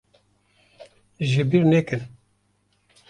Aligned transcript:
Ji 1.29 1.41
bîr 1.49 1.63
nekin. 1.71 2.01